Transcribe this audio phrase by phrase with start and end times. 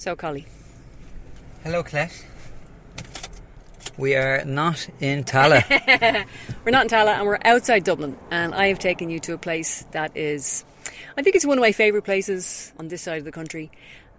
[0.00, 0.46] So, Collie.
[1.62, 2.24] Hello, Clef.
[3.98, 6.24] We are not in Tallaght.
[6.64, 8.16] We're not in Tallaght and we're outside Dublin.
[8.30, 10.64] And I have taken you to a place that is,
[11.18, 13.70] I think it's one of my favourite places on this side of the country.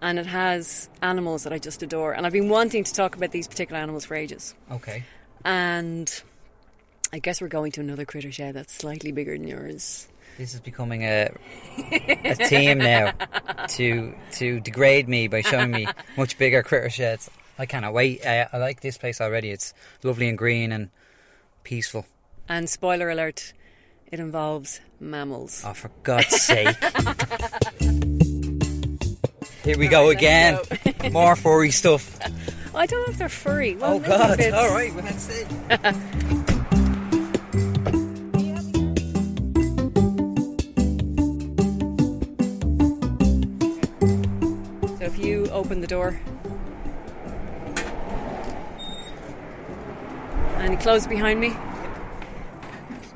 [0.03, 2.13] And it has animals that I just adore.
[2.13, 4.53] And I've been wanting to talk about these particular animals for ages.
[4.71, 5.03] okay.
[5.43, 6.21] And
[7.11, 10.07] I guess we're going to another critter shed that's slightly bigger than yours.
[10.37, 11.29] This is becoming a
[12.25, 13.13] a team now
[13.69, 15.87] to to degrade me by showing me
[16.17, 17.29] much bigger critter sheds.
[17.59, 18.25] I cannot wait.
[18.25, 19.51] I, I like this place already.
[19.51, 20.89] It's lovely and green and
[21.63, 22.05] peaceful.
[22.49, 23.53] And spoiler alert,
[24.11, 25.63] it involves mammals.
[25.65, 26.75] Oh, for God's sake!
[29.63, 30.57] Here we go again.
[31.11, 32.17] More furry stuff.
[32.73, 33.75] I don't know if they're furry.
[33.75, 34.41] Well, Oh God!
[34.53, 35.45] All right, well, let's see.
[45.61, 46.19] If you open the door
[50.57, 51.53] and he closed behind me,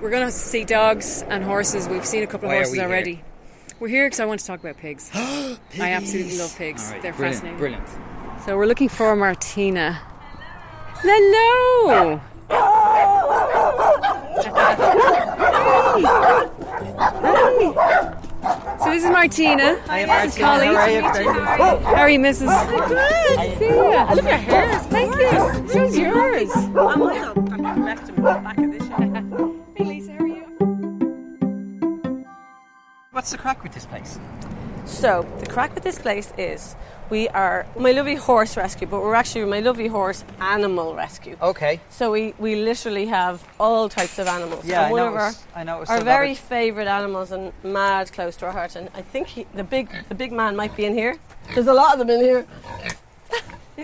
[0.02, 1.88] we're going to see dogs and horses.
[1.88, 2.88] We've seen a couple of Why are horses we here?
[2.88, 3.24] already.
[3.80, 5.10] We're here because I want to talk about pigs.
[5.14, 6.88] I absolutely love pigs.
[6.88, 7.60] All right, They're brilliant, fascinating.
[7.60, 7.88] Brilliant.
[8.46, 9.94] So we're looking for Martina.
[11.02, 12.22] Hello.
[12.50, 13.06] Hi.
[18.06, 18.15] So
[18.96, 19.78] this is Martina.
[19.88, 20.46] Hi, This is Martina.
[20.46, 20.66] Collie.
[20.68, 21.02] How are you?
[21.02, 21.84] Very good.
[21.84, 22.88] How are you, Mrs.
[22.88, 23.58] Good.
[23.60, 24.06] See ya.
[24.08, 24.80] I love your hair.
[24.80, 25.68] Thank you.
[25.68, 26.52] So's yours.
[26.56, 28.96] I'm also I'm collecting the back of this show.
[29.76, 30.44] Hey, Lisa, how are you?
[33.12, 34.18] What's the crack with this place?
[34.86, 36.78] So the crack with this place is
[37.10, 41.38] we are my lovely horse rescue, but we're actually my lovely horse animal rescue.
[41.42, 41.80] Okay.
[41.90, 44.66] So we, we literally have all types of animals.
[44.66, 47.52] Yeah, And I one of noticed- our I noticed our very of- favourite animals and
[47.64, 48.76] mad close to our heart.
[48.76, 51.18] And I think he, the big the big man might be in here.
[51.54, 52.46] There's a lot of them in here.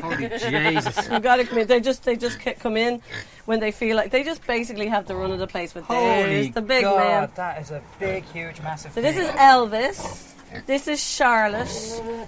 [0.02, 1.10] Holy Jesus!
[1.12, 1.68] You got to come in.
[1.68, 3.02] They just they just come in
[3.46, 5.74] when they feel like they just basically have the run of the place.
[5.74, 7.30] But Holy there's the big God, man.
[7.36, 8.94] that is a big, huge, massive.
[8.94, 10.31] So this is Elvis.
[10.66, 11.67] This is Charlotte.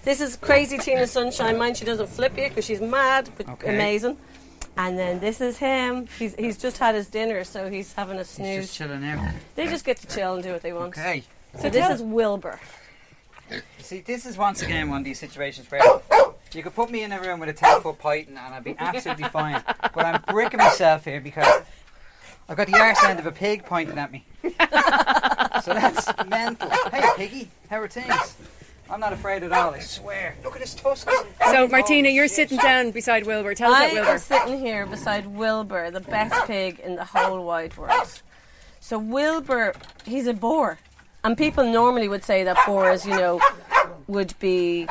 [0.04, 1.58] This is Crazy Tina Sunshine.
[1.58, 3.74] Mind she doesn't flip you because she's mad, but Okay.
[3.74, 4.18] amazing.
[4.78, 6.08] And then this is him.
[6.18, 8.48] He's he's just had his dinner, so he's having a snooze.
[8.48, 9.34] He's just chilling out.
[9.56, 10.98] they just get to chill and do what they want.
[10.98, 11.24] Okay.
[11.60, 12.60] So this is Wilbur.
[13.80, 15.82] See, this is once again one of these situations where
[16.54, 18.76] you could put me in a room with a 10 foot python and I'd be
[18.80, 19.62] absolutely fine.
[19.94, 21.62] But I'm bricking myself here because
[22.50, 24.26] I've got the arse end of a pig pointing at me.
[24.44, 26.70] so that's mental.
[26.92, 28.36] Hey, piggy, how are things?
[28.90, 30.36] I'm not afraid at all, I swear.
[30.44, 31.12] Look at his tusks.
[31.52, 32.50] So Martina, you're shit.
[32.50, 33.56] sitting down beside Wilbur.
[33.56, 34.10] Tell us I about Wilbur.
[34.10, 38.22] I am sitting here beside Wilbur, the best pig in the whole wide world.
[38.82, 39.74] So Wilbur,
[40.06, 40.78] he's a boar,
[41.24, 43.40] and people normally would say that boars, you know,
[44.08, 44.88] would be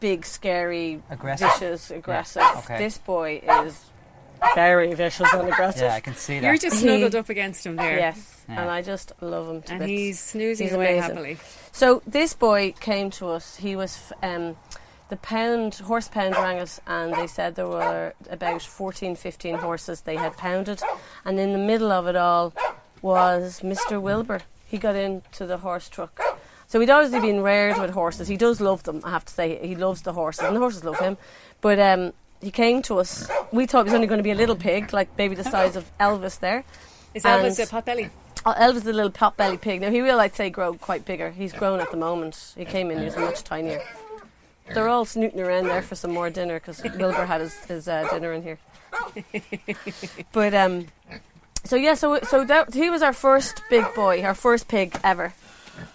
[0.00, 1.50] big, scary, Aggressive.
[1.52, 2.42] vicious, aggressive.
[2.58, 2.78] okay.
[2.78, 3.84] This boy is
[4.54, 5.82] very vicious and aggressive.
[5.82, 6.46] Yeah, I can see that.
[6.46, 7.98] You're just snuggled up against him there.
[7.98, 8.60] Yes, Yeah.
[8.62, 9.88] and I just love him to And bits.
[9.90, 11.14] he's snoozing He's away amazing.
[11.16, 11.36] happily.
[11.72, 13.56] So this boy came to us.
[13.56, 14.56] He was um,
[15.08, 20.02] the pound horse pound rang us, and they said there were about 14, 15 horses
[20.02, 20.82] they had pounded,
[21.24, 22.52] and in the middle of it all
[23.00, 24.00] was Mr.
[24.00, 24.40] Wilbur.
[24.66, 26.18] He got into the horse truck.
[26.66, 28.28] So he'd obviously been reared with horses.
[28.28, 29.58] He does love them, I have to say.
[29.66, 31.18] He loves the horses, and the horses love him.
[31.60, 33.30] But um, he came to us.
[33.52, 35.76] We thought he was only going to be a little pig, like maybe the size
[35.76, 36.64] of Elvis there.
[37.14, 38.10] Is Elvis And- a potbelly?
[38.44, 39.80] Oh, Elvis is a little pot belly pig.
[39.80, 41.30] Now he will, I'd say, grow quite bigger.
[41.30, 42.54] He's grown at the moment.
[42.56, 43.80] He came in, he was much tinier.
[44.74, 48.08] They're all snooting around there for some more dinner because Wilbur had his, his uh,
[48.10, 48.58] dinner in here.
[50.32, 50.86] but um,
[51.64, 55.32] so yeah, so so that he was our first big boy, our first pig ever,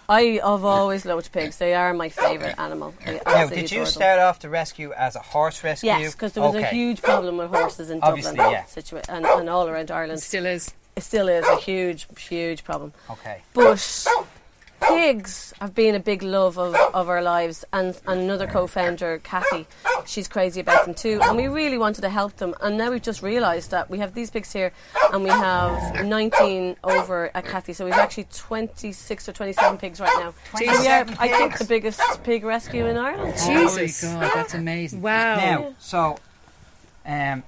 [0.08, 1.58] I have always loved pigs.
[1.58, 2.94] They are my favourite animal.
[3.06, 3.86] Now, did you adore them.
[3.86, 5.88] start off the rescue as a horse rescue?
[5.88, 8.62] Yes, because there was a huge problem with horses in Obviously, Dublin yeah.
[8.64, 10.20] situa- and, and all around Ireland.
[10.20, 10.74] Still is.
[10.96, 12.92] It still is a huge, huge problem.
[13.08, 13.42] Okay.
[13.54, 13.78] But
[14.80, 19.66] pigs have been a big love of, of our lives, and, and another co-founder, Kathy,
[20.06, 21.20] she's crazy about them too.
[21.22, 22.54] And we really wanted to help them.
[22.60, 24.72] And now we've just realised that we have these pigs here,
[25.12, 27.72] and we have 19 over at Kathy.
[27.72, 30.34] So we've actually 26 or 27 pigs right now.
[30.56, 33.34] So we are, I think, the biggest pig rescue in Ireland.
[33.34, 34.02] Jesus.
[34.04, 35.02] Holy God, that's amazing.
[35.02, 35.36] Wow.
[35.36, 36.18] Now, so,
[37.06, 37.42] um,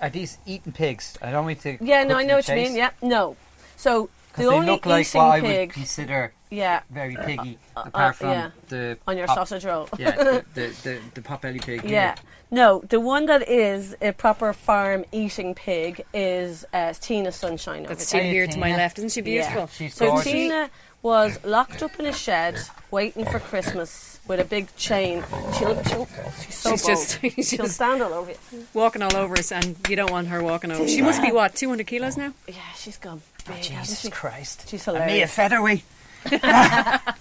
[0.00, 1.18] are these eating pigs?
[1.20, 1.76] I don't mean to.
[1.80, 2.74] Yeah, no, I know the what you mean.
[2.74, 3.36] Yeah, no.
[3.76, 7.58] So the 'cause they only look like eating what I would consider yeah, very piggy,
[7.76, 8.50] uh, apart from yeah.
[8.68, 9.88] the on your pop- sausage roll.
[9.98, 11.82] Yeah, the the, the, the potbelly pig.
[11.82, 11.90] here.
[11.90, 12.14] Yeah.
[12.52, 17.80] No, the one that is a proper farm eating pig is uh, Tina Sunshine.
[17.84, 18.22] Over That's there.
[18.22, 18.98] Tina here to my left.
[18.98, 19.60] Isn't she beautiful?
[19.62, 19.66] Yeah.
[19.68, 20.24] She's So gorgeous.
[20.32, 20.70] Tina
[21.02, 22.58] was locked up in a shed
[22.90, 25.22] waiting for Christmas with a big chain.
[25.58, 26.08] She'll, she'll,
[26.44, 26.96] she's so She's bold.
[26.98, 28.66] just- she's she'll just- stand all over you.
[28.74, 30.88] Walking all over us, and you don't want her walking over.
[30.88, 32.34] She must be what, 200 kilos now?
[32.48, 34.10] Yeah, she's gone big, hasn't Jesus she?
[34.10, 34.68] Christ.
[34.68, 35.08] She's hilarious.
[35.08, 35.84] And me a featherweight.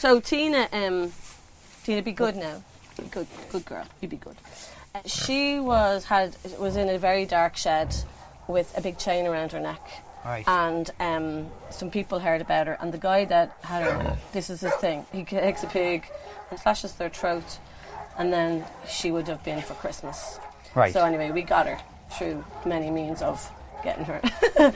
[0.00, 1.12] So Tina, um,
[1.84, 2.62] Tina, be good now.
[2.96, 3.84] Be good, good girl.
[4.00, 4.34] You be good.
[4.94, 7.94] Uh, she was had was in a very dark shed
[8.48, 9.86] with a big chain around her neck.
[10.24, 10.48] Right.
[10.48, 14.62] And um, some people heard about her, and the guy that had her, this is
[14.62, 15.04] his thing.
[15.12, 16.06] He takes a pig
[16.50, 17.58] and slashes their throat,
[18.16, 20.40] and then she would have been for Christmas.
[20.74, 20.94] Right.
[20.94, 21.78] So anyway, we got her
[22.16, 23.50] through many means of
[23.84, 24.22] getting her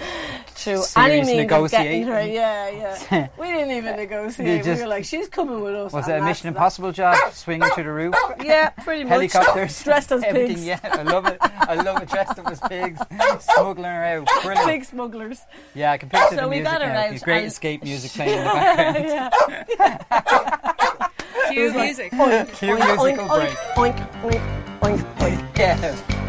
[0.54, 2.20] through Serious any means of getting her.
[2.22, 2.68] Yeah,
[3.10, 3.28] yeah.
[3.38, 4.64] we didn't even negotiate.
[4.64, 5.92] we were like, she's coming with us.
[5.92, 6.48] Was it a Mission.
[6.48, 7.16] Impossible job?
[7.32, 8.14] Swinging through the roof?
[8.42, 9.32] Yeah, pretty much.
[9.32, 9.82] Helicopters?
[9.84, 10.66] dressed as Everything, pigs.
[10.66, 10.80] yeah.
[10.82, 11.38] I love it.
[11.40, 12.08] I love it.
[12.08, 13.00] Dressed up as pigs.
[13.54, 14.28] Smuggling her out.
[14.42, 14.68] Brilliant.
[14.68, 15.40] Pig smugglers.
[15.74, 18.38] Yeah, I can picture So the we music got her out great escape music playing
[18.38, 19.66] in the background.
[19.78, 21.08] yeah.
[21.50, 22.10] Cue music.
[22.10, 23.56] Cue musical break.
[23.76, 25.58] oink, oink, oink, oink.
[25.58, 26.20] Yeah.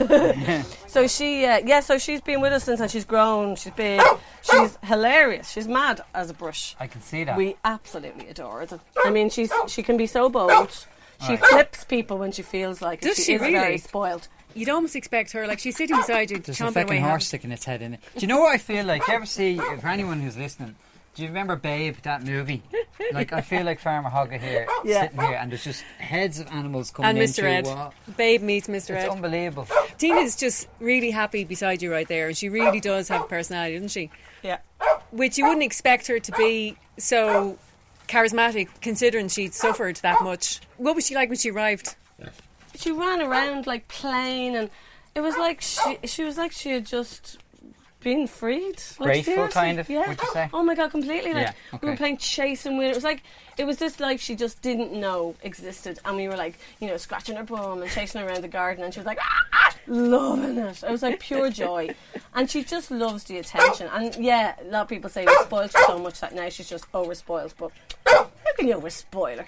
[0.88, 3.56] So she, uh, yeah, so she's been with us since and she's grown.
[3.56, 4.00] She's big.
[4.42, 5.50] She's hilarious.
[5.50, 6.74] She's mad as a brush.
[6.80, 7.36] I can see that.
[7.36, 8.80] We absolutely adore her.
[9.04, 10.86] I mean, she's she can be so bold.
[11.26, 11.44] She Right.
[11.44, 13.08] flips people when she feels like it.
[13.08, 13.52] Does she is really?
[13.54, 14.28] very spoiled.
[14.54, 17.08] You'd almost expect her, like she's sitting beside you, There's a chomping fucking away.
[17.10, 18.00] horse sticking its head in it.
[18.16, 19.04] Do you know what I feel like?
[19.04, 20.74] Do you ever see, for anyone who's listening,
[21.14, 22.62] do you remember Babe, that movie?
[23.12, 25.02] Like, I feel like Farmer Hoggett here, Yeah.
[25.02, 27.36] sitting here, and there's just heads of animals coming And in Mr.
[27.36, 27.66] through Ed.
[27.66, 27.94] a wall.
[28.16, 28.90] Babe meets Mr.
[28.94, 29.08] It's Ed.
[29.08, 29.66] unbelievable.
[29.98, 33.74] Tina's just really happy beside you right there, and she really does have a personality,
[33.74, 34.10] doesn't she?
[34.42, 34.58] Yeah.
[35.10, 37.58] Which you wouldn't expect her to be so
[38.08, 40.60] charismatic, considering she'd suffered that much.
[40.76, 41.96] What was she like when she arrived?
[42.74, 44.70] She ran around like playing, and
[45.14, 47.38] it was like she she was like she had just
[48.00, 48.80] been freed.
[48.98, 50.08] Like, Grateful, seriously, kind of, Yeah.
[50.08, 50.48] would you say?
[50.52, 51.32] Oh my god, completely.
[51.34, 51.96] Like Yeah, we were okay.
[51.98, 52.90] playing chase and win.
[52.90, 53.22] It was like
[53.56, 56.96] it was this life she just didn't know existed, and we were like you know
[56.96, 59.74] scratching her bum and chasing her around the garden, and she was like ah, ah,
[59.86, 60.82] loving it.
[60.82, 61.88] It was like pure joy,
[62.34, 63.88] and she just loves the attention.
[63.92, 66.68] And yeah, a lot of people say we spoiled her so much that now she's
[66.68, 67.70] just over spoiled, but
[68.06, 69.46] how can you over spoil her?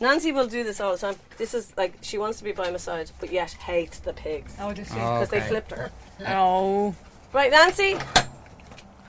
[0.00, 1.16] Nancy will do this all the time.
[1.38, 4.54] This is like she wants to be by my side, but yet hates the pigs
[4.60, 5.48] Oh, just oh, because they Okay.
[5.48, 5.90] flipped her.
[6.28, 6.94] oh,
[7.32, 7.96] Right, Nancy.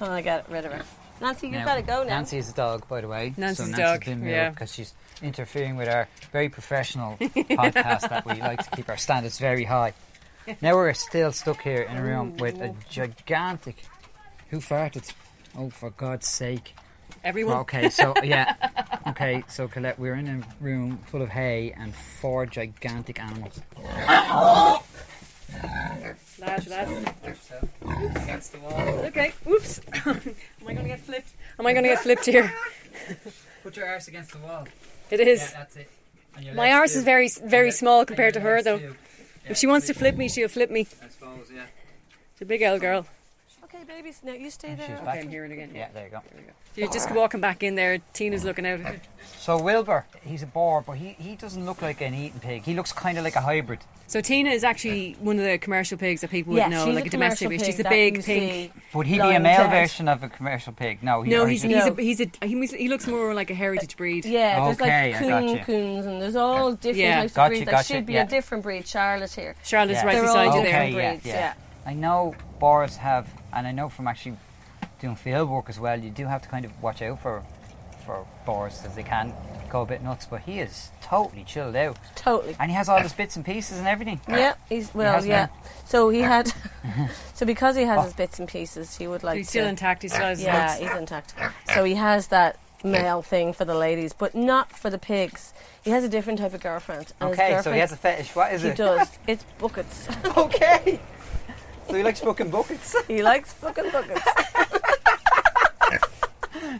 [0.02, 0.84] Oh, I got rid of her.
[1.20, 2.10] Nancy, you've Now, got to go now.
[2.10, 3.34] Nancy's a dog, by the way.
[3.38, 4.50] Nancy's so a Nancy's dog, been yeah.
[4.50, 9.40] because she's interfering with our very professional podcast that we like to keep our standards
[9.40, 9.94] very high.
[10.62, 12.76] Now we're still stuck here in a room with a oh.
[12.90, 13.78] gigantic.
[14.50, 15.12] Who farted?
[15.58, 16.74] Oh, for God's sake!
[17.24, 17.58] everyone.
[17.58, 18.56] Okay, so yeah,
[19.18, 23.60] okay, so Colette, we're in a room full of hay and four gigantic animals.
[26.40, 26.88] Lad, lad.
[28.16, 28.80] Against the wall.
[29.06, 29.82] Okay, oops.
[30.06, 30.22] Am
[30.68, 31.30] I going to get flipped?
[31.58, 32.54] Am I going to get flipped here?
[33.64, 34.68] Put your arse against the wall.
[35.10, 35.52] It is.
[35.52, 35.90] that's it.
[36.54, 38.94] My arse is very, very small compared to her, though.
[39.50, 40.88] If she wants to flip me, she'll flip me.
[41.04, 41.66] I suppose, yeah.
[42.36, 43.08] She's a big old girl.
[43.82, 44.98] Okay, babies, now you stay She's there.
[44.98, 45.08] back.
[45.08, 45.72] Okay, I'm hearing again.
[45.74, 46.22] Yeah, there you go.
[46.76, 48.00] You're just walking back in there.
[48.14, 48.80] Tina's looking out.
[49.38, 52.64] So Wilbur, he's a boar, but he, he doesn't look like an eating pig.
[52.64, 53.80] He looks kind of like a hybrid.
[54.08, 56.96] So Tina is actually one of the commercial pigs that people would Yeah, know, she's
[56.96, 57.64] like a a domestic pig.
[57.66, 58.72] She's a big you pink.
[58.94, 59.70] Would he be a male dead.
[59.72, 61.04] version of a commercial pig?
[61.04, 61.88] No, he, No, he's he's No.
[61.88, 64.26] a, he's a he, was- he looks more like a heritage breed.
[64.26, 65.72] Yeah, there's Okay, like kune gotcha.
[65.72, 67.22] kunes and there's all different Yeah.
[67.22, 67.66] types Gotcha, of breeds.
[67.66, 68.24] There gotcha, should be yeah.
[68.24, 68.88] a different breed.
[68.88, 69.56] Charlotte here.
[69.64, 70.06] Charlotte's Yeah.
[70.06, 70.72] right They're beside all you there.
[70.72, 71.34] different yeah, breeds, yeah.
[71.34, 71.54] yeah.
[71.86, 74.38] I know boars have, and I know from actually
[75.00, 76.00] doing field work as well.
[76.00, 77.44] You do have to kind of watch out for
[78.06, 79.34] for boars as they can
[79.70, 81.98] go a bit nuts, but he is totally chilled out.
[82.16, 82.56] Totally.
[82.58, 84.22] And he has all his bits and pieces and everything.
[84.30, 85.48] Yeah, he's well, has yeah.
[85.48, 85.56] been.
[85.86, 86.54] So he had,
[87.34, 87.88] so because he Oh.
[87.88, 90.04] has his bits and pieces, he would like He's still intact.
[90.04, 90.78] He still has his Yeah, nuts.
[90.80, 91.34] he's intact.
[91.76, 95.54] So he has that male thing for the ladies, but not for the pigs.
[95.84, 97.12] He has a different type of girlfriend.
[97.20, 98.34] and his Okay, so he has a fetish.
[98.38, 98.72] What is He it?
[98.72, 99.20] He does.
[99.28, 100.08] It's buckets.
[100.38, 101.02] okay.
[101.90, 102.96] So he likes fucking buckets.
[103.08, 104.22] he likes fucking buckets.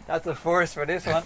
[0.06, 1.22] That's a force for this one,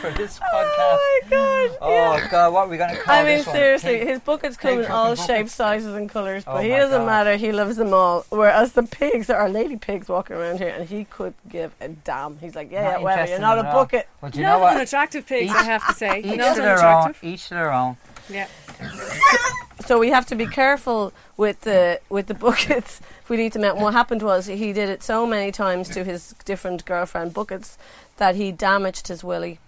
[0.00, 0.44] for this podcast.
[0.52, 1.70] Oh my god.
[1.80, 3.18] Oh god, what are we gonna call it?
[3.18, 3.56] I mean, this one?
[3.56, 5.26] seriously, Pig- his buckets come in all buckets.
[5.26, 7.06] shapes, sizes, and colours, oh but Oh he doesn't God.
[7.06, 7.36] matter.
[7.36, 8.26] He loves them all.
[8.30, 11.88] Whereas the pigs, there are lady pigs walking around here, and he could give a
[11.88, 12.36] damn.
[12.38, 13.74] He's like, yeah, Not yeah, well, you're not a in it all.
[13.84, 14.08] bucket.
[14.20, 14.76] Well, do you Not know what?
[14.76, 16.18] unattractive pigs, I have to say.
[16.20, 17.14] Each to their own.
[17.22, 17.96] Each to their own.
[18.28, 18.48] Yeah.
[19.86, 23.00] So we have to be careful with the with the buckets.
[23.22, 23.78] If we need to mount.
[23.78, 27.78] What happened was he did it so many times to his different girlfriend buckets
[28.18, 29.58] that he damaged his willy.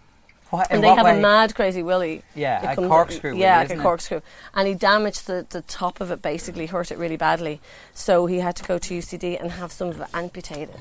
[0.51, 1.19] What, And they have way?
[1.19, 2.23] a mad, crazy willy.
[2.37, 3.35] Yeah, It a comes- corkscrew.
[3.37, 3.83] Yeah, really, like isn't a it?
[3.83, 4.21] corkscrew.
[4.55, 7.61] And he damaged the, the top of it, basically hurt it really badly.
[7.95, 10.77] So he had to go to UCD and have some of it amputated.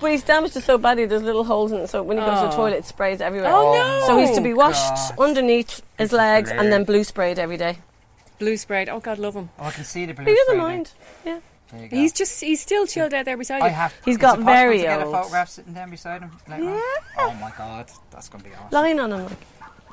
[0.00, 2.40] But he's damaged it so badly, there's little holes in it, so when he goes
[2.40, 2.56] to the Oh.
[2.56, 3.52] toilet, it sprays everywhere.
[3.54, 4.06] Oh, no.
[4.08, 5.18] So he's to be oh, washed God.
[5.20, 7.78] underneath his legs and then blue sprayed every day.
[8.40, 8.88] Blue sprayed.
[8.88, 9.50] Oh, God, love him.
[9.58, 10.24] Oh, I can see the blue.
[10.24, 10.66] He doesn't spray there.
[10.66, 10.92] mind.
[11.24, 11.40] Yeah.
[11.70, 11.96] There you go.
[11.96, 13.74] He's just, he's still chilled out there beside I you.
[13.74, 13.94] have.
[14.04, 15.14] He's is got it possible very to get old.
[15.14, 16.32] a photograph sitting down beside him.
[16.48, 16.74] later on?
[16.74, 16.80] Yeah.
[17.18, 18.68] Oh my god, that's gonna be awesome.
[18.72, 19.24] Lying on him.
[19.26, 19.38] Like.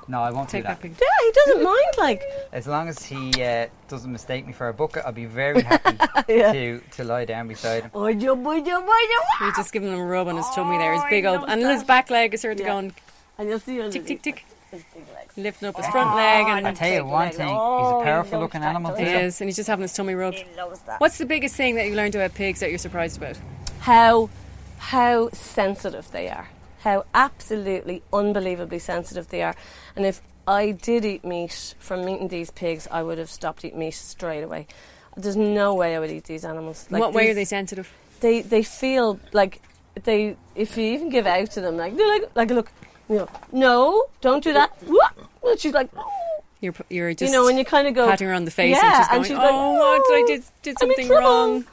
[0.09, 0.81] No, I won't Take do that that.
[0.81, 1.03] picture.
[1.03, 1.85] Yeah, he doesn't mind.
[1.97, 2.23] Like,
[2.53, 5.97] As long as he uh, doesn't mistake me for a bucket, I'll be very happy
[6.33, 6.53] Yeah.
[6.53, 7.91] to to lie down beside him.
[7.93, 9.21] oh, you, boy, you, boy, you.
[9.41, 10.93] He's just giving him a rub on his tummy there.
[10.93, 12.67] His Oh, big old, and his back leg is sort of Yeah.
[12.67, 12.93] going
[13.37, 15.37] And you'll see tick, tick, tick, his big legs.
[15.37, 17.91] lifting up his front leg, and oh, I and tell you one thing, Oh, he's
[17.91, 18.95] a oh, powerful loves looking that, animal.
[18.95, 20.37] he is, and he's just having his tummy rubbed.
[20.37, 20.99] He loves that.
[20.99, 23.37] What's the biggest thing that you learned about pigs that you're surprised about?
[23.79, 24.29] how
[24.77, 26.49] how sensitive they are.
[26.81, 29.55] How absolutely unbelievably sensitive they are.
[29.95, 33.79] And if I did eat meat from eating these pigs, I would have stopped eating
[33.79, 34.67] meat straight away.
[35.15, 36.87] There's no way I would eat these animals.
[36.91, 37.91] In what way are they sensitive?
[38.19, 39.61] They they feel like
[40.03, 42.71] they if you even give out to them like they're like like look
[43.09, 46.11] you know no don't do that and she's like oh.
[46.59, 48.75] You're, you're just you know and you kind of go patting her on the face,
[48.75, 51.07] Yeah, and and she's she's going, like, "Oh, what did I "Oh, did, did something
[51.09, 51.65] wrong."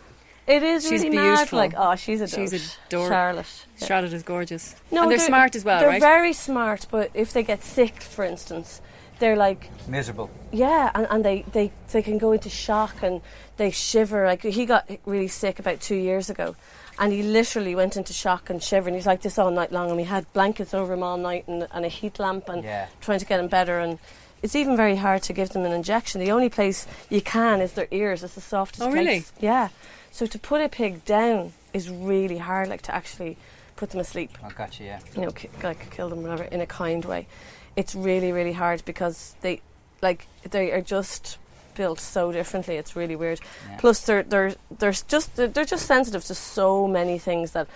[0.47, 1.59] it is She's really mad beautiful.
[1.59, 2.77] like oh she's a She's dote.
[2.89, 3.09] adorable.
[3.09, 3.87] Charlotte Yeah.
[3.87, 5.81] Charlotte is gorgeous, No, and they're, smart as well.
[5.81, 6.01] They're right?
[6.03, 8.83] very smart, but if they get sick, for instance,
[9.21, 10.29] they're like, Miserable.
[10.53, 13.23] yeah, and, and they, they, they can go into shock and
[13.57, 14.27] they shiver.
[14.27, 16.57] Like he got really sick about two years ago,
[16.99, 18.89] and he literally went into shock and shiver.
[18.89, 21.47] And he's like this all night long, and we had blankets over him all night
[21.49, 22.87] and, and a heat lamp and Yeah.
[23.01, 23.79] trying to get him better.
[23.81, 23.99] And
[24.43, 26.21] it's even very hard to give them an injection.
[26.21, 28.23] The only place you can is their ears.
[28.23, 28.97] It's the softest Oh, place.
[29.07, 29.25] really?
[29.41, 29.69] Yeah.
[30.11, 32.69] So to put a pig down is really hard.
[32.69, 33.37] Like to actually
[33.77, 34.87] put them asleep I got you.
[34.87, 35.01] Yeah.
[35.17, 37.27] you know, ki- like kill them, whatever, in a kind way.
[37.75, 39.61] It's really, really hard because they,
[40.01, 41.39] like, they are just
[41.75, 42.77] built so differently.
[42.77, 43.41] It's really weird.
[43.69, 43.77] Yeah.
[43.77, 47.69] Plus, they're they're they're just they're, they're just sensitive to so many things that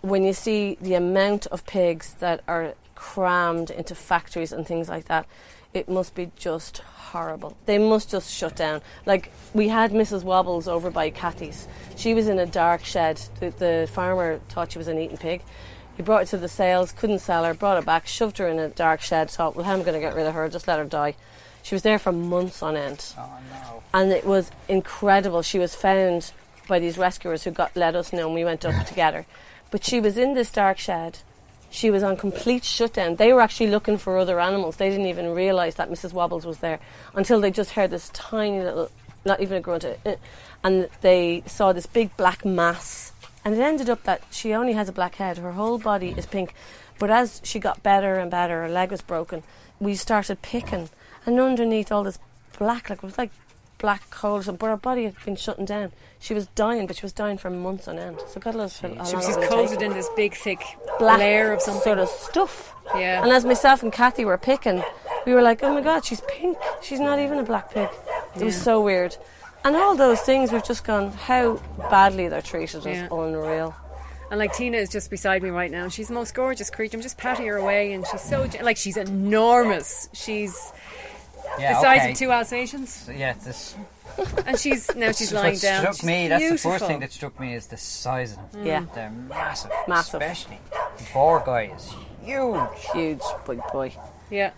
[0.00, 5.06] when you see the amount of pigs that are crammed into factories and things like
[5.06, 5.26] that,
[5.74, 7.56] it must be just horrible.
[7.66, 8.82] They must just shut down.
[9.06, 10.22] Like we had Mrs.
[10.22, 11.68] Wobbles over by Cathy's.
[11.96, 13.20] She was in a dark shed.
[13.40, 15.42] The, the farmer thought she was an eaten pig.
[15.96, 18.58] He brought it to the sales, couldn't sell her, brought it back, shoved her in
[18.58, 20.48] a dark shed, thought, well, how am I going to get rid of her?
[20.48, 21.16] Just let her die.
[21.62, 23.82] She was there for months on end Oh no.
[23.94, 25.42] and it was incredible.
[25.42, 26.32] She was found
[26.68, 29.26] by these rescuers who got let us know, and we went up together.
[29.70, 31.18] But she was in this dark shed.
[31.70, 33.16] She was on complete shutdown.
[33.16, 34.76] They were actually looking for other animals.
[34.76, 36.12] They didn't even realise that Mrs.
[36.12, 36.78] Wobbles was there
[37.14, 38.90] until they just heard this tiny little,
[39.24, 40.16] not even a grunt, uh, uh,
[40.62, 43.12] and they saw this big black mass.
[43.44, 45.38] And it ended up that she only has a black head.
[45.38, 46.54] Her whole body is pink.
[46.98, 49.42] But as she got better and better, her leg was broken.
[49.80, 50.90] We started picking,
[51.26, 52.18] and underneath all this
[52.58, 53.30] black, like it was like
[53.78, 55.90] black coal or something, but her body had been shutting down.
[56.20, 58.20] She was dying, but she was dying for months on end.
[58.28, 58.68] So God how how
[59.04, 60.62] She was just coated in this big, thick
[61.00, 61.82] black layer of something.
[61.82, 62.74] sort of stuff.
[62.94, 63.22] Yeah.
[63.22, 64.82] And as myself and Kathy were picking,
[65.26, 66.58] we were like, "Oh my God, she's pink.
[66.80, 67.88] She's not even a black pig."
[68.36, 69.16] It was so weird.
[69.64, 71.60] And all those things, we've just gone, how
[71.90, 73.04] badly they're treated Yeah.
[73.06, 73.74] is unreal.
[74.30, 75.88] And like Tina is just beside me right now.
[75.88, 76.96] She's the most gorgeous creature.
[76.96, 80.08] I'm just patting her away, and she's so like she's enormous.
[80.12, 80.72] She's
[81.58, 81.74] Yeah.
[81.74, 82.12] the size okay.
[82.12, 83.34] of two Alsatians, So, yeah.
[83.34, 83.76] This.
[84.46, 85.80] and she's now she's what lying down.
[85.80, 86.28] struck She's me.
[86.28, 88.66] That's the first thing that struck me is the size of them.
[88.66, 88.80] Yeah.
[88.82, 88.94] Mm.
[88.94, 89.70] They're massive.
[89.88, 90.20] Massive.
[90.22, 90.58] Especially
[90.98, 92.58] the boar guy is huge.
[92.92, 93.94] Huge big boy.
[94.30, 94.52] Yeah,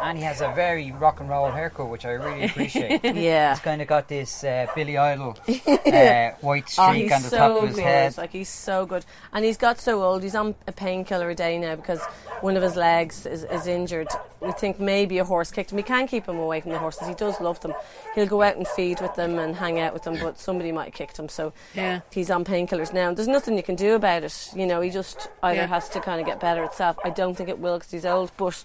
[0.00, 3.00] and he has a very rock and roll haircut, which I really appreciate.
[3.14, 3.50] Yeah.
[3.54, 7.28] He's kind of got this uh, Billy Idol uh, white Oh, streak he's on the
[7.28, 7.84] so top of his good.
[7.84, 8.18] head.
[8.18, 10.22] Like he's so good, and he's got so old.
[10.22, 12.00] He's on a painkiller a day now because
[12.40, 14.08] one of his legs is, is injured.
[14.40, 15.76] We think maybe a horse kicked him.
[15.76, 17.08] We can't keep him away from the horses.
[17.08, 17.72] He does love them.
[18.14, 20.86] He'll go out and feed with them and hang out with them, but somebody might
[20.86, 21.28] have kicked him.
[21.28, 22.00] So Yeah.
[22.12, 23.14] he's on painkillers now.
[23.14, 24.50] There's nothing you can do about it.
[24.54, 25.66] You know, he just either Yeah.
[25.68, 26.98] has to kind of get better itself.
[27.04, 28.62] I don't think it will because he's old, but.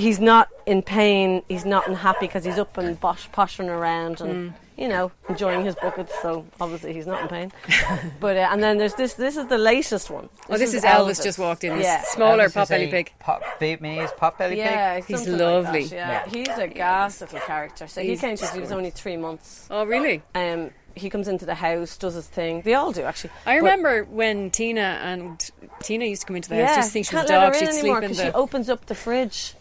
[0.00, 1.42] He's not in pain.
[1.48, 4.30] He's not unhappy because he's up and bosh, poshing around Mm.
[4.30, 6.12] and you know enjoying his buckets.
[6.22, 7.52] So obviously he's not in pain.
[8.20, 9.14] but uh, and then there's this.
[9.14, 10.28] This is the latest one.
[10.48, 11.78] Oh, this is Elvis just walked in.
[11.80, 12.02] Yeah.
[12.06, 13.12] smaller Elvis pot belly pig.
[13.18, 15.04] Pop, Vietnamese pot belly Yeah, pig.
[15.06, 15.84] He's something like lovely.
[15.84, 16.28] that, yeah.
[16.28, 17.86] he's a gas little character.
[17.86, 18.54] So he came to us.
[18.54, 19.66] He was only three months.
[19.70, 20.22] Oh, really?
[20.34, 22.62] Um, he comes into the house, does his thing.
[22.62, 23.30] They all do actually.
[23.46, 25.38] I But- remember when Tina and
[25.82, 27.44] Tina used to come into the yeah, house just think she was can't a let
[27.44, 27.52] dog.
[27.54, 28.24] her She'd in sleep anymore in 'cause the.
[28.24, 29.54] she opens up the fridge.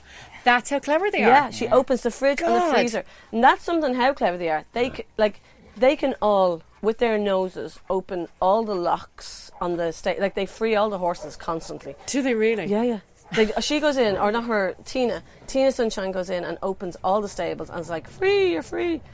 [0.43, 1.29] That's how clever they are.
[1.29, 4.65] Yeah, she opens the fridge and the freezer, and that's something how clever they are.
[4.74, 5.41] They c- like
[5.77, 10.19] they can all with their noses open all the locks on the state.
[10.19, 11.96] Like they free all the horses constantly.
[12.08, 12.65] Do they really?
[12.65, 13.00] Yeah, yeah.
[13.36, 15.22] They, uh, she goes in, or not her, Tina.
[15.46, 19.01] Tina Sunshine goes in and opens all the stables and is like, "Free, you're free."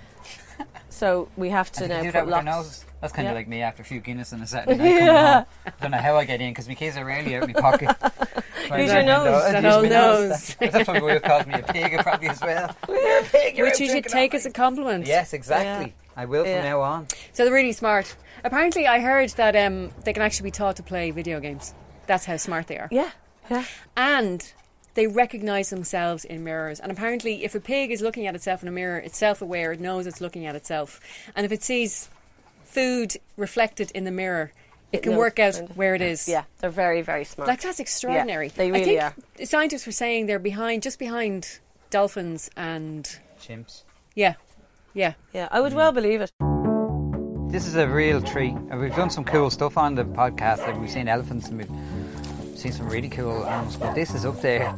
[0.90, 2.86] So we have to And now do put that their locks.
[3.06, 3.34] That's kind Yeah.
[3.34, 4.96] of like me after a few Guinness on a Saturday night.
[5.00, 5.34] Yeah.
[5.36, 5.46] home.
[5.80, 7.90] Don't know how I get in because my keys are rarely out of my pocket.
[8.76, 9.52] Use your nose.
[9.52, 10.56] That old my nose.
[10.60, 12.76] That's what my wife calls me a pig, probably as well.
[12.90, 13.58] You're a pig.
[13.58, 15.06] You're Which you should take as a compliment.
[15.06, 15.94] Yes, exactly.
[16.18, 16.64] I will from Yeah.
[16.64, 17.08] now on.
[17.34, 18.16] So they're really smart.
[18.44, 21.76] Apparently, I heard that um, they can actually be taught to play video games.
[22.08, 22.88] That's how smart they are.
[22.92, 23.12] Yeah,
[23.52, 23.66] yeah.
[23.96, 24.52] And
[24.96, 26.80] they recognize themselves in mirrors.
[26.80, 29.74] And apparently, if a pig is looking at itself in a mirror, it's self aware,
[29.74, 31.00] it knows it's looking at itself.
[31.36, 32.10] And if it sees
[32.76, 34.52] food reflected in the mirror,
[34.92, 36.28] it, It can knows work out where it is.
[36.28, 37.48] Yeah, they're very, very smart.
[37.48, 38.50] Like, that's extraordinary.
[38.50, 39.46] they I really think are.
[39.46, 43.04] Scientists were saying they're behind, just behind dolphins and.
[43.42, 43.84] Chimps.
[44.14, 44.36] Yeah.
[44.94, 45.14] Yeah.
[45.34, 46.32] yeah, I would well believe it.
[47.52, 48.54] This is a real treat.
[48.70, 50.60] And we've done some cool stuff on the podcast.
[50.60, 53.78] Like we've seen elephants and we've seen some really cool animals.
[53.78, 54.78] But this is up there.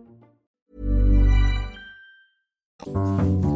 [2.83, 3.50] Thank you.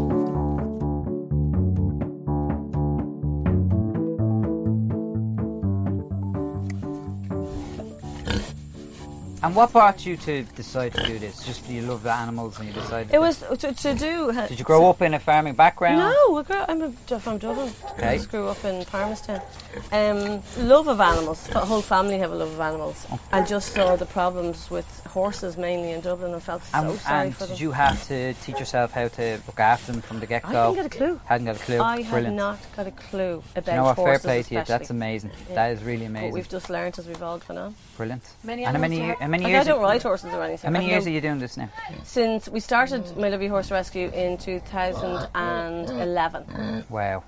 [9.45, 11.45] And what brought you to decide to do this?
[11.45, 13.13] Just you love the animals and you decided.
[13.13, 14.33] It was to, to do.
[14.47, 15.99] Did you grow up in a farming background?
[15.99, 17.71] No, I grew, I'm a, from Dublin.
[17.91, 18.07] Okay.
[18.07, 19.43] I just grew up in Palmerstown.
[19.91, 21.45] Um, love of animals.
[21.45, 23.05] The whole family have a love of animals.
[23.31, 27.27] I just saw the problems with horses mainly in Dublin and felt so And, sorry
[27.27, 27.49] and for them.
[27.49, 30.49] did you have to teach yourself how to look after them from the get go?
[30.49, 30.75] I go?
[30.75, 31.21] didn't get a clue.
[31.25, 31.79] Hadn't got a clue.
[31.81, 33.95] I had not got a clue about Do you know what?
[33.95, 34.63] Fair play to you.
[34.65, 35.29] That's amazing.
[35.49, 35.55] Yeah.
[35.55, 36.33] That is really But amazing.
[36.33, 37.75] we've just learned as we've all gone on.
[37.95, 38.23] Brilliant.
[38.43, 39.67] Many and how animals many, do you have?
[39.67, 39.67] how many Like, years?
[39.67, 40.67] I don't ride horses or anything.
[40.67, 41.69] How many I've years are you doing this now?
[42.03, 46.83] Since we started My Lovely Horse Rescue in 2011.
[46.89, 47.23] Wow.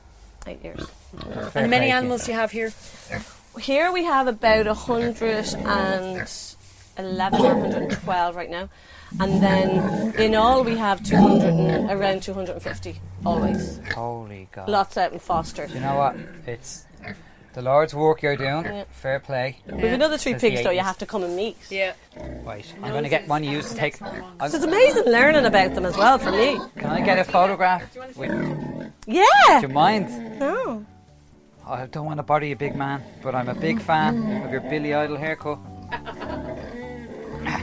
[0.46, 0.86] Eight years.
[1.20, 2.72] Fair And play many animals do you have here?
[3.60, 8.70] Here we have about 111 or 112 right now.
[9.20, 13.80] And then in all we have 200 and, around 250 always.
[13.94, 14.70] Holy God.
[14.70, 15.68] Lots out in foster.
[15.68, 16.16] Do you know what?
[16.46, 16.86] It's
[17.58, 18.66] The Lord's work you're doing.
[18.66, 18.84] Yeah.
[18.92, 19.58] Fair play.
[19.66, 20.70] We've another three Says pigs though.
[20.70, 21.58] You have to come and meet.
[21.72, 21.94] Yeah.
[22.44, 22.64] Right.
[22.84, 24.00] I'm going to get one of you to take.
[24.00, 26.60] I'm- So it's amazing learning about them as well for me.
[26.78, 27.82] Can I get a photograph?
[28.16, 28.30] With,
[29.08, 29.24] Yeah.
[29.60, 30.40] do you mind?
[30.40, 30.86] No.
[31.66, 34.62] I don't want to bother you, big man, but I'm a big fan of your
[34.62, 35.58] Billy Idol haircut.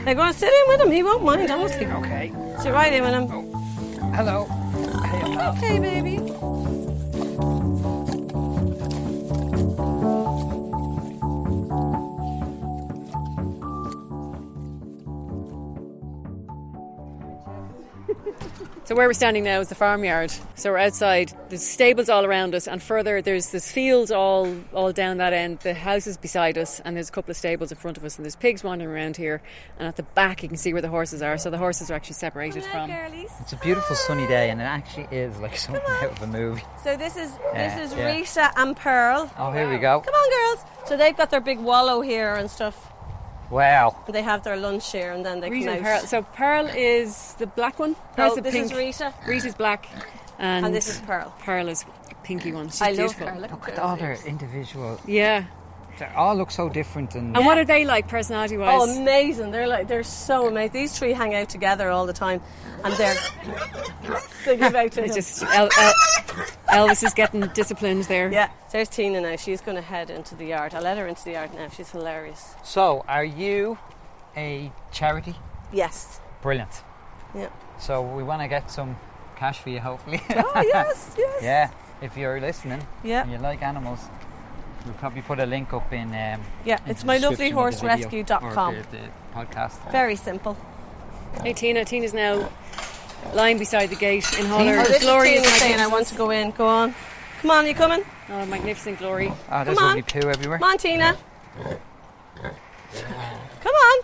[0.04, 0.90] They're going to sit in with him.
[0.90, 1.86] He won't mind, honestly.
[1.86, 2.32] Okay.
[2.60, 3.28] Sit right in with him.
[3.30, 4.10] Oh.
[4.16, 4.44] Hello.
[5.06, 5.56] Hey, pal.
[5.56, 6.23] Okay, baby.
[18.86, 20.30] So where we're standing now is the farmyard.
[20.56, 21.32] So we're outside.
[21.48, 25.60] There's stables all around us, and further there's this field all all down that end.
[25.60, 28.26] The houses beside us, and there's a couple of stables in front of us, and
[28.26, 29.40] there's pigs wandering around here.
[29.78, 31.38] And at the back you can see where the horses are.
[31.38, 32.90] So the horses are actually separated from.
[32.90, 36.62] It's a beautiful sunny day, and it actually is like something out of a movie.
[36.82, 38.12] So this is Yeah, this is yeah.
[38.12, 39.32] Rita and Pearl.
[39.38, 40.00] Oh, here we go.
[40.00, 40.66] Come on, girls.
[40.84, 42.92] So they've got their big wallow here and stuff.
[43.50, 43.96] Wow.
[44.08, 46.00] They have their lunch here, and then they Rita come and out.
[46.00, 46.06] Pearl.
[46.06, 47.94] So Pearl is the black one.
[48.16, 48.64] Pearl's Oh, the this pink.
[48.66, 49.14] is Rita.
[49.26, 49.88] Rita's black,
[50.38, 51.32] and, And this is Pearl.
[51.40, 51.84] Pearl is
[52.22, 52.68] pinky one.
[52.68, 53.26] She's I love beautiful.
[53.26, 53.40] Pearl.
[53.40, 54.98] Look Look at at all their individual.
[55.06, 55.44] Yeah.
[55.98, 58.80] They all look so different, and And what are they like personality wise?
[58.88, 59.50] Oh, amazing!
[59.50, 60.72] They're like they're so amazing.
[60.72, 62.40] These three hang out together all the time,
[62.84, 63.14] and they're
[64.44, 65.94] they give out to It's just El- El-
[66.88, 68.30] Elvis is getting disciplined there.
[68.32, 69.36] Yeah, there's Tina now.
[69.36, 70.74] She's going to head into the yard.
[70.74, 71.68] I'll let her into the yard now.
[71.68, 72.54] She's hilarious.
[72.62, 73.78] so are you
[74.36, 75.34] a charity?
[75.72, 76.20] Yes.
[76.42, 76.82] Brilliant.
[77.34, 77.48] Yeah.
[77.78, 78.96] So we want to get some
[79.36, 80.20] cash for you, hopefully.
[80.30, 81.42] Oh yes, yes.
[81.42, 81.70] yeah.
[82.02, 83.22] If you're listening Yeah.
[83.22, 84.00] and you like animals,
[84.84, 86.08] we'll probably put a link up in.
[86.08, 88.74] Um, Yeah, in it's the description of the mylovelyhorserescue.com.
[88.74, 89.92] video or the, the podcast.
[89.92, 90.56] Very simple.
[91.42, 92.48] Hey Tina, Tina's now
[93.34, 94.48] lying beside the gate in Tina?
[94.48, 94.78] Holler.
[94.78, 96.50] Oh, this glorious is saying I want to go in.
[96.52, 96.94] Go on.
[97.40, 98.02] Come on, you coming?
[98.30, 99.32] Oh, magnificent glory.
[99.50, 99.96] Oh, there's Come on.
[99.96, 100.58] lovely poo everywhere.
[100.58, 101.16] Come on, Tina.
[103.60, 104.02] Come on.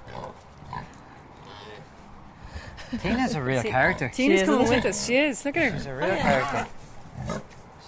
[2.99, 4.11] Tina's a real character.
[4.13, 5.07] Tina's is, coming with us.
[5.07, 5.45] She is.
[5.45, 5.79] Look at her.
[5.79, 6.01] She's her.
[6.01, 6.67] a real character.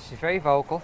[0.08, 0.82] She's very vocal.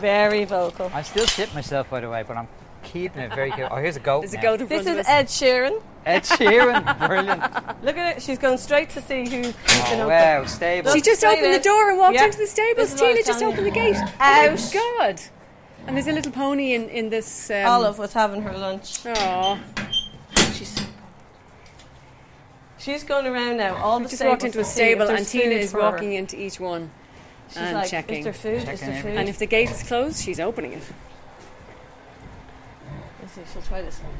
[0.00, 0.90] Very vocal.
[0.94, 2.48] I'm still shit myself, by the way, but I'm
[2.82, 3.68] keeping it very good.
[3.70, 4.20] Oh, here's a goat.
[4.22, 5.06] There's a goat in This is of.
[5.06, 5.82] Ed Sheeran.
[6.06, 7.06] Ed Sheeran.
[7.06, 7.42] Brilliant.
[7.84, 8.22] Look at it.
[8.22, 9.36] She's going straight to see who.
[9.48, 10.92] you Oh, wow, stable.
[10.92, 12.24] She just Straight opened the door and walked Yeah.
[12.26, 12.76] into the stables.
[12.92, 13.96] This is what I Tina just telling opened the gate.
[14.18, 14.74] Ouch.
[14.74, 15.20] Oh my God.
[15.86, 17.50] And there's a little pony in, in this.
[17.50, 19.00] Um, Olive was having her lunch.
[19.06, 19.58] Oh.
[20.54, 20.74] She's
[22.78, 23.76] she's going around now.
[23.76, 25.90] All the Just walked into a to see if stable and Tina is for her.
[25.90, 26.90] walking into each one
[27.50, 28.18] She's and like, checking.
[28.18, 28.68] Is there food?
[28.68, 29.16] Is there food?
[29.16, 30.82] And if the gate is closed, she's opening it.
[33.20, 33.40] Let's see.
[33.52, 34.12] She'll try this one.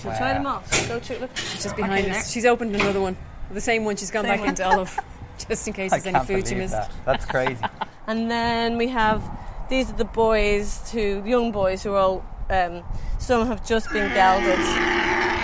[0.00, 0.18] She'll Wow.
[0.18, 0.62] try them all.
[0.64, 1.36] So go to look.
[1.36, 2.30] She's just behind us.
[2.30, 3.16] She's opened another one.
[3.50, 3.96] The same one.
[3.96, 4.48] She's gone Same back one.
[4.50, 4.98] into Olive.
[5.48, 6.72] Just in case I there's any food she missed.
[6.72, 6.90] that.
[7.04, 7.62] That's crazy.
[8.08, 9.20] And then we have
[9.68, 12.84] these are the boys who young boys who are all um,
[13.18, 14.58] some have just been gelded.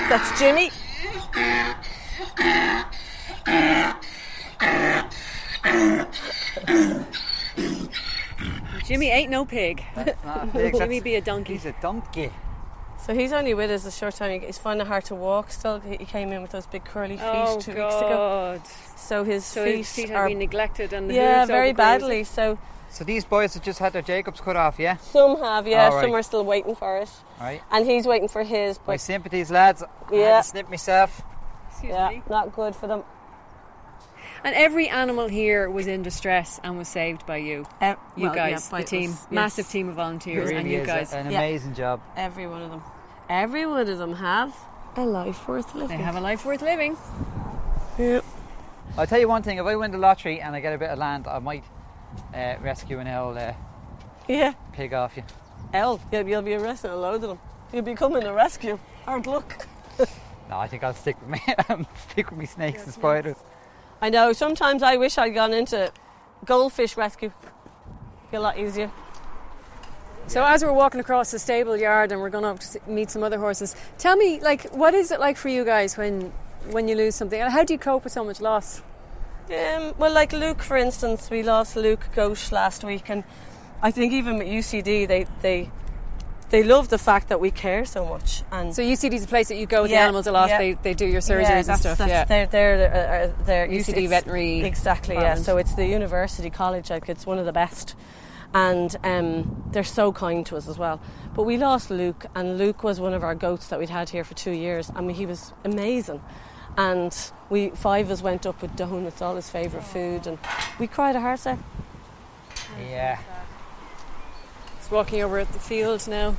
[0.09, 0.71] That's Jimmy.
[8.85, 9.83] Jimmy ain't no pig.
[9.97, 11.53] Not a pig, Jimmy that's- be a donkey.
[11.55, 12.31] He's a donkey.
[13.05, 14.41] So he's only with us a short time.
[14.43, 15.51] He's finding it hard to walk.
[15.51, 18.59] Still, he he came in with those big curly feet Oh two weeks ago.
[18.61, 18.67] God!
[18.97, 22.23] So his So feet, his feet have are been neglected and the yeah, very badly.
[22.23, 22.59] So
[22.91, 24.99] So these boys have just had their Jacobs cut off, yeah?
[24.99, 26.05] some have, yeah, All right.
[26.05, 27.61] some are still waiting for it, Right.
[27.73, 28.79] and he's waiting for his.
[28.87, 29.83] My sympathies, lads.
[29.83, 30.37] I had Yeah.
[30.43, 31.23] to snip myself.
[31.71, 32.23] Excuse yeah, me.
[32.31, 33.03] not good for them.
[34.45, 38.35] And every animal here was in distress and was saved by you, Uh, you well,
[38.35, 39.31] guys, by the team, us, yes.
[39.31, 41.13] massive team of volunteers, really and you is guys.
[41.13, 41.39] a- an Yeah.
[41.39, 42.01] amazing job.
[42.17, 42.83] Every one of them.
[43.29, 44.53] Every one of them have
[44.97, 45.97] a life worth living.
[45.97, 46.97] They have a life worth living.
[47.99, 48.21] Yeah.
[48.99, 50.91] I'll tell you one thing: if I win the lottery and I get a bit
[50.91, 51.65] of land, I might
[52.35, 53.53] uh, rescue an old uh,
[54.29, 54.53] Yeah.
[54.73, 55.23] pig off you.
[55.73, 57.39] Elle, you'll, you'll be arresting a load of them.
[57.73, 58.79] You'll be coming to rescue.
[59.07, 59.67] Hard luck.
[60.51, 61.41] No, I think I'll stick with me.
[62.11, 63.37] stick with me snakes and spiders.
[64.03, 64.33] I know.
[64.33, 65.93] Sometimes I wish I'd gone into
[66.45, 67.33] goldfish rescue.
[68.33, 68.91] Be a lot easier.
[70.27, 73.23] So as we're walking across the stable yard and we're going up to meet some
[73.23, 76.33] other horses, tell me, like, what is it like for you guys when
[76.71, 77.41] when you lose something?
[77.41, 78.83] And how do you cope with so much loss?
[79.51, 83.23] Um, well, like Luke, for instance, we lost Luke Gauche last week, and
[83.83, 85.71] I think even with UCD, they they
[86.53, 88.43] they love the fact that we care so much.
[88.53, 90.51] And So UCD is a place that you go with the animals a lot.
[90.51, 90.59] yeah.
[90.59, 91.99] They, they do your surgeries yeah, and stuff.
[91.99, 92.25] that's- yeah.
[92.27, 95.35] they're they're uh, uh, they're UCD veterinary Exactly, yeah.
[95.37, 97.97] So it's the university college, like it's one of the best,
[98.53, 101.01] and um, they're so kind to us as well.
[101.35, 104.23] But we lost Luke, and Luke was one of our goats that we'd had here
[104.23, 104.93] for two years.
[104.95, 106.21] I mean, he was amazing,
[106.77, 107.17] and
[107.49, 110.39] we five of us went up with donuts, all his favourite food, and
[110.79, 111.59] we cried our hearts out.
[112.79, 113.19] Yeah.
[114.93, 116.37] Walking over at the field now.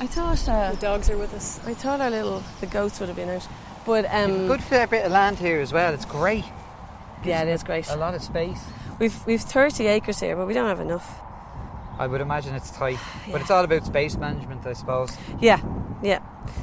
[0.00, 1.60] I thought uh, The dogs are with us.
[1.66, 3.46] I thought our little the goats would have been out,
[3.84, 5.92] but um, Good fair bit of land here as well.
[5.94, 6.44] It's great.
[7.24, 7.88] yeah, it is great.
[7.90, 8.60] A lot of space.
[8.98, 11.20] We've we've 30 acres here, but we don't have enough.
[11.98, 12.98] I would imagine it's tight,
[13.30, 15.14] but it's all about space management, I suppose.
[15.38, 15.60] Yeah,
[16.02, 16.20] yeah.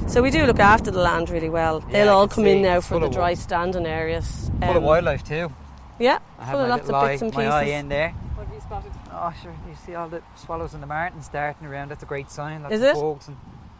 [0.08, 1.80] So we do look after the land really well.
[1.86, 2.50] Yeah, They'll I all come see.
[2.56, 4.50] in now It's for the dry wa- standing areas.
[4.60, 5.52] Full of Um, wildlife too.
[6.00, 7.78] Yeah, I have full of lots of bits eye, and my eye pieces.
[7.80, 8.10] in there.
[8.34, 8.92] What have you spotted?
[9.20, 9.54] Oh, sure.
[9.68, 11.88] You see all the swallows and the martins darting around.
[11.90, 12.62] That's a great sign.
[12.62, 12.94] Lots Is of it?
[12.94, 13.36] bugs and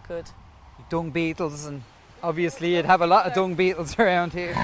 [0.07, 0.31] Good.
[0.88, 1.83] dung beetles, and
[2.22, 4.55] obviously you'd have a lot of dung beetles around here.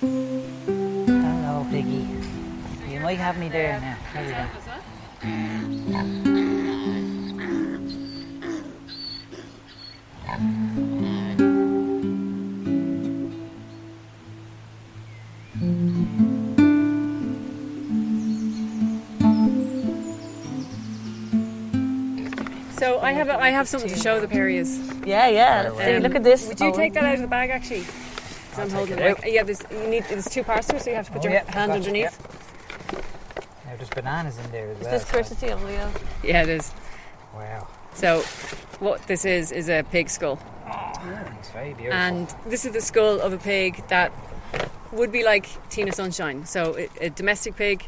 [0.00, 2.06] Hello, Piggy.
[2.88, 3.96] You might have me there now.
[4.14, 4.48] There
[5.22, 5.92] we
[6.24, 6.31] go.
[23.12, 24.78] I have a, I have something to show the Perriers.
[25.04, 25.70] Yeah, yeah.
[25.70, 25.94] Let's see.
[25.96, 26.46] Um, Look at this.
[26.48, 26.76] Would you Owen.
[26.76, 27.82] take that out of the bag actually?
[27.84, 29.10] 'Cause I'm holding it it.
[29.10, 29.22] out.
[29.22, 31.20] Like, yeah, there's you need there's two parts to it, so you have to put
[31.20, 32.18] Oh, your yeah, hand gotcha, underneath.
[33.66, 34.92] Now there's bananas in there as Is well.
[34.92, 35.90] this so- courtesy of Leo?
[36.22, 36.72] Yeah, it is.
[37.34, 37.68] Wow.
[37.94, 38.20] So
[38.80, 40.92] what this is is a pig skull, Oh,
[41.38, 41.92] It's very beautiful.
[41.92, 44.12] and this is the skull of a pig that
[44.92, 46.44] would be like Tina Sunshine.
[46.46, 47.84] So a, a domestic pig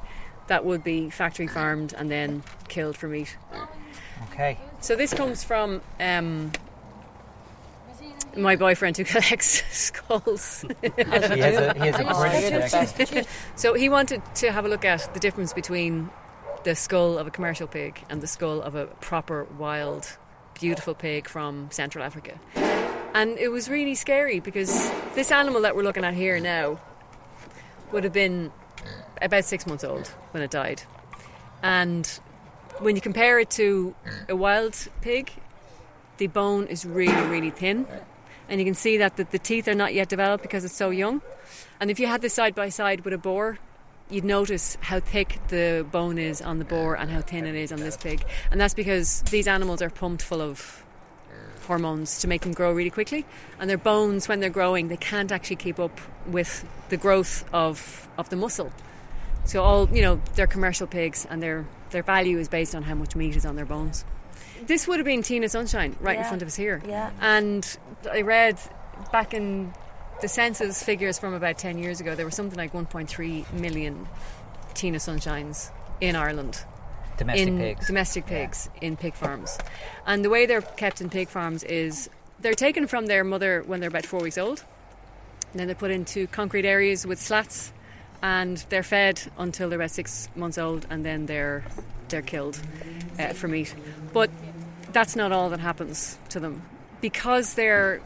[0.48, 3.36] that would be factory farmed and then killed for meat.
[4.30, 4.58] Okay.
[4.80, 6.52] So this comes from um,
[8.36, 10.64] my boyfriend who collects skulls.
[10.82, 13.24] He has a, he has a brilliant collection.
[13.56, 16.10] so he wanted to have a look at the difference between
[16.64, 20.16] the skull of a commercial pig and the skull of a proper wild,
[20.54, 22.38] beautiful pig from Central Africa.
[23.14, 26.80] And it was really scary because this animal that we're looking at here now
[27.92, 28.50] would have been
[29.22, 30.82] about six months old when it died.
[31.62, 32.20] And
[32.78, 33.94] when you compare it to
[34.28, 35.32] a wild pig,
[36.18, 37.86] the bone is really, really thin.
[38.48, 40.90] And you can see that the, the teeth are not yet developed because it's so
[40.90, 41.22] young.
[41.80, 43.58] And if you had this side by side with a boar,
[44.10, 47.72] you'd notice how thick the bone is on the boar and how thin it is
[47.72, 48.24] on this pig.
[48.50, 50.84] And that's because these animals are pumped full of
[51.66, 53.24] hormones to make them grow really quickly.
[53.58, 58.08] And their bones, when they're growing, they can't actually keep up with the growth of,
[58.18, 58.70] of the muscle.
[59.44, 62.94] So all you know, they're commercial pigs, and their their value is based on how
[62.94, 64.04] much meat is on their bones.
[64.66, 66.82] This would have been Tina Sunshine right in front of us here.
[66.86, 67.10] Yeah.
[67.20, 67.76] And
[68.10, 68.58] I read
[69.12, 69.72] back in
[70.20, 74.08] the census figures from about 10 years ago, there were something like 1.3 million
[74.74, 76.64] Tina Sunshines in Ireland.
[77.16, 77.86] Domestic in pigs.
[77.86, 79.58] domestic pigs in pig farms.
[80.06, 83.80] And the way they're kept in pig farms is they're taken from their mother when
[83.80, 84.64] they're about four weeks old.
[85.52, 87.72] And then they're put into concrete areas with slats
[88.24, 91.62] and they're fed until they're about six months old and then they're
[92.08, 92.58] they're killed
[93.18, 93.74] uh, for meat.
[94.14, 94.30] But
[94.92, 96.62] that's not all that happens to them.
[97.02, 98.00] Because they're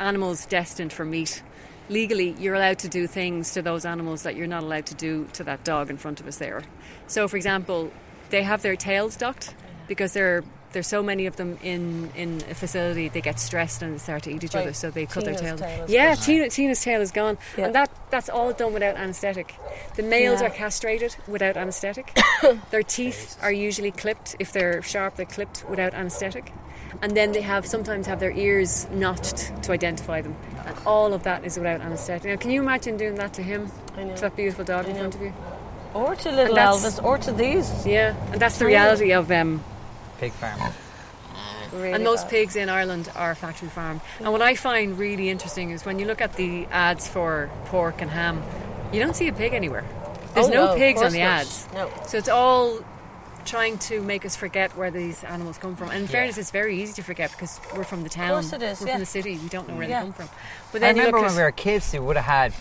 [0.00, 1.42] animals destined for meat,
[1.88, 5.28] legally you're allowed to do things to those animals that you're not allowed to do
[5.34, 6.62] to that dog in front of us there.
[7.06, 7.92] So for example,
[8.30, 9.54] they have their tails docked
[9.86, 14.00] because there there's so many of them in, in a facility they get stressed and
[14.00, 14.62] start to eat each Right.
[14.62, 15.60] other so they cut Tina's their tails.
[15.60, 16.14] tail yeah.
[16.14, 17.38] Tina, Tina's tail is gone.
[17.56, 17.66] Yeah.
[17.66, 19.54] And that that's all done without anaesthetic.
[19.96, 20.46] The males Yeah.
[20.48, 22.18] are castrated without anaesthetic.
[22.70, 24.36] their teeth are usually clipped.
[24.38, 26.52] If they're sharp, they're clipped without anaesthetic.
[27.02, 30.34] And then they have sometimes have their ears notched to identify them.
[30.66, 32.24] And all of that is without anaesthetic.
[32.30, 33.70] Now, can you imagine doing that to him?
[33.96, 34.14] I know.
[34.16, 34.98] To that beautiful dog in know.
[34.98, 35.32] front of you?
[35.94, 37.86] Or to little Elvis, or to these.
[37.86, 39.62] Yeah, and that's the reality of um,
[40.20, 40.60] Pig farm.
[40.60, 40.72] Oh.
[41.72, 42.30] Really and those bad.
[42.30, 44.00] pigs in Ireland are factory farmed.
[44.18, 48.02] And what I find really interesting is when you look at the ads for pork
[48.02, 48.42] and ham,
[48.92, 49.84] you don't see a pig anywhere.
[50.34, 51.40] There's Oh, no, no, pigs on the not.
[51.40, 51.68] ads.
[51.72, 51.90] No.
[52.06, 52.80] So it's all
[53.46, 55.88] trying to make us forget where these animals come from.
[55.90, 58.30] And in fairness, it's very easy to forget because we're from the town.
[58.30, 58.92] course it is, We're yeah.
[58.94, 59.38] from the city.
[59.38, 60.00] We don't know where Yeah.
[60.00, 60.28] they come from.
[60.72, 62.52] But I then you remember look when at we were kids, they would have had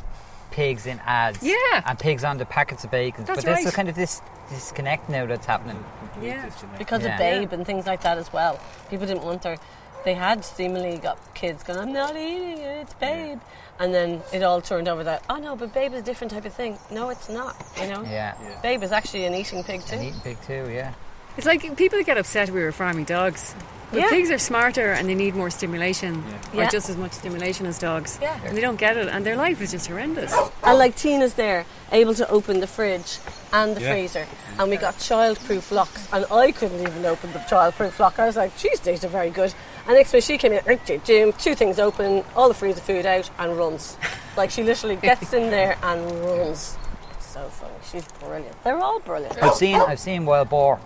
[0.52, 1.43] pigs in ads.
[1.43, 1.56] Yeah.
[1.86, 3.26] And pigs on the packets of bacon.
[3.26, 3.74] That's but there's right.
[3.74, 5.84] a kind of this disconnect now that's happening.
[6.21, 6.49] Yeah.
[6.77, 7.13] because Yeah.
[7.13, 8.60] of Babe and things like that as well.
[8.89, 9.58] People didn't want their.
[10.05, 13.39] They had seemingly got kids going, I'm not eating it, it's Babe.
[13.79, 16.45] And then it all turned over that, oh no, but Babe is a different type
[16.45, 16.77] of thing.
[16.89, 18.03] No, it's not, you know?
[18.03, 18.36] Yeah.
[18.63, 19.95] Babe is actually an eating pig too.
[19.95, 20.93] And eating pig too, yeah.
[21.38, 23.53] It's like people get upset we were farming dogs.
[23.91, 24.10] But Yeah.
[24.10, 26.23] pigs are smarter and they need more stimulation,
[26.54, 26.69] or Yeah.
[26.69, 28.19] just as much stimulation as dogs.
[28.21, 28.38] Yeah.
[28.45, 30.34] And they don't get it, and their life is just horrendous.
[30.63, 33.17] And like Tina's there, able to open the fridge
[33.52, 34.28] and the freezer.
[34.60, 36.08] And we got child-proof locks.
[36.13, 38.19] And I couldn't even open the child-proof lock.
[38.19, 39.54] I was like, geez, these are very good.
[39.88, 43.30] And next when she came in, Jim, two things open, all the freezer food out,
[43.39, 43.97] and runs.
[44.38, 46.78] Like she literally gets in there and runs.
[47.17, 47.73] It's so funny.
[47.91, 48.63] She's brilliant.
[48.63, 49.41] They're all brilliant.
[49.43, 50.80] I've seen I've seen wild boar,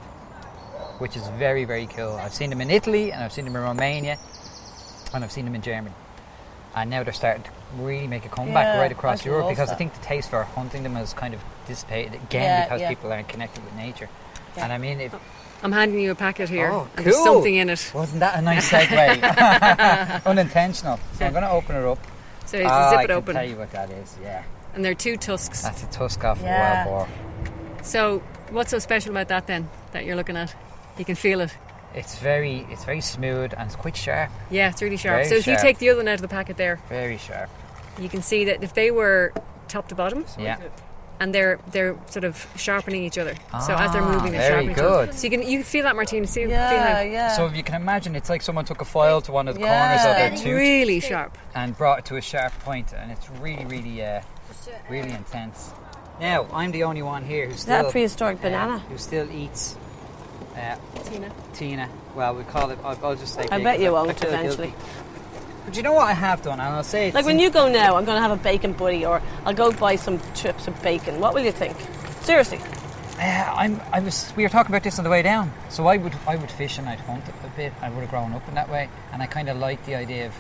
[1.04, 2.14] which is very very cool.
[2.16, 4.18] I've seen them in Italy and I've seen them in Romania,
[5.14, 5.94] and I've seen them in Germany.
[6.76, 9.52] And now they're starting to really make a comeback Yeah, right across I'd Europe love
[9.52, 12.82] because I think the taste for hunting them has kind of dissipated again Yeah, because
[12.82, 12.90] yeah.
[12.90, 14.10] people aren't connected with nature.
[14.56, 14.64] Yeah.
[14.64, 15.14] And I mean, if,
[15.62, 16.72] I'm handing you a packet here.
[16.72, 17.92] Oh, and There's something in it.
[17.94, 20.26] wasn't that a nice segue?
[20.26, 21.00] Unintentional.
[21.18, 22.00] So I'm going to open it up.
[22.46, 23.36] So you Ah, zip I it can open.
[23.36, 24.18] tell you what that is.
[24.24, 25.62] Yeah, And there are two tusks.
[25.64, 26.86] that's a tusk off Yeah.
[26.86, 27.44] a wild boar.
[27.84, 30.56] So what's so special about that then that you're looking at?
[30.98, 31.56] You can feel it.
[31.96, 34.32] It's very, it's very smooth and it's quite sharp.
[34.50, 35.18] Yeah, it's really sharp.
[35.18, 37.50] Very so if you take the other one out of the packet there, Very sharp.
[38.00, 39.32] you can see that if they were
[39.68, 40.58] top to bottom Yeah.
[41.20, 43.36] and they're they're sort of sharpening each other.
[43.66, 45.06] so as they're Ah, moving, they're very sharpening each other.
[45.08, 45.16] good.
[45.16, 46.26] So you can you can feel that, Martina.
[46.26, 47.36] See, feel Yeah, how yeah.
[47.36, 49.62] So if you can imagine, it's like someone took a file to one of the
[49.62, 49.78] Yeah.
[49.80, 51.38] corners of their it's tooth really sharp.
[51.54, 54.22] and brought it to a sharp point, and it's really, really, uh,
[54.90, 55.70] really intense.
[56.20, 58.80] Now I'm the only one here who Is still that prehistoric uh, banana?
[58.90, 59.76] who still eats
[60.58, 61.32] uh, Tina.
[61.54, 61.90] Tina.
[62.16, 62.80] Well, we call it.
[62.84, 63.48] I'll, I'll just say.
[63.52, 64.74] I bet you but won't eventually.
[65.66, 67.14] But you know what I have done, and I'll say it.
[67.14, 69.72] Like when you go now, I'm going to have a bacon buddy, or I'll go
[69.72, 71.20] buy some chips of bacon.
[71.20, 71.78] What will you think?
[72.22, 72.60] Seriously.
[73.18, 73.22] Uh,
[73.56, 74.34] I'm, I was.
[74.36, 75.52] We were talking about this on the way down.
[75.70, 77.72] So I would, I would fish and I'd hunt a bit.
[77.82, 80.28] I would have grown up in that way, and I kind of like the idea
[80.28, 80.34] of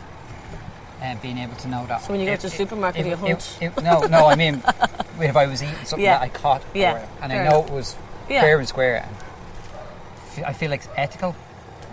[1.01, 2.01] uh, being able to know that.
[2.01, 3.57] So when you go if- to the supermarket, if- you hunt?
[3.61, 4.25] if- no, no.
[4.27, 4.55] I mean,
[5.21, 6.17] if I was eating something Yeah.
[6.17, 7.67] that I caught, Yeah, and I know enough.
[7.67, 7.95] it was
[8.29, 8.41] Yeah.
[8.41, 9.15] fair and square, and
[10.37, 11.35] f- I feel like it's ethical.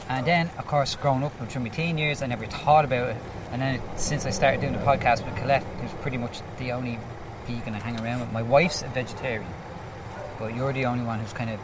[0.08, 3.16] And then, of course, growing up through my teen years, I never thought about it.
[3.52, 6.98] And then, since I started doing the podcast with Colette, who's pretty much the only
[7.46, 8.32] vegan I hang around with.
[8.32, 9.46] My wife's a vegetarian,
[10.38, 11.60] but you're the only one who's kind of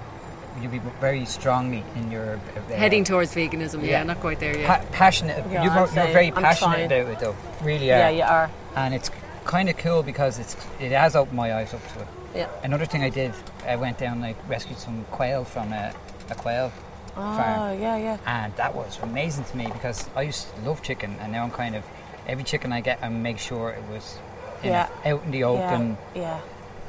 [0.62, 3.82] you'll be very strongly in your uh, Heading towards veganism.
[3.82, 4.02] Yeah, yeah.
[4.04, 4.66] not quite there yet.
[4.66, 5.44] pa- passionate.
[5.50, 7.02] Yeah, you're, I'm you're very I'm passionate trying.
[7.02, 7.36] about it, though.
[7.62, 8.50] Really Yeah, you are.
[8.74, 9.10] And it's
[9.44, 12.08] kind of cool because it's it has opened my eyes up to it.
[12.34, 12.48] Yeah.
[12.62, 13.32] Another thing I did,
[13.66, 15.94] I went down and I rescued some quail from a,
[16.30, 16.72] a quail
[17.16, 17.80] Oh, farm.
[17.80, 18.16] yeah, yeah.
[18.26, 21.50] And that was amazing to me because I used to love chicken, and now I'm
[21.50, 21.84] kind of
[22.28, 24.18] every chicken I get, I make sure it was
[24.62, 25.12] you know, Yeah.
[25.12, 25.96] out in the open.
[26.14, 26.38] Yeah, yeah.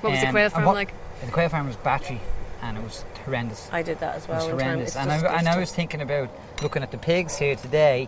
[0.01, 0.93] What was the Um, quail farm what- like?
[1.25, 2.19] The quail farm was battery,
[2.61, 3.69] and it was horrendous.
[3.71, 4.37] I did that as It well.
[4.51, 4.95] was horrendous.
[4.95, 6.29] And I, and I was thinking about
[6.61, 8.07] looking at the pigs here today,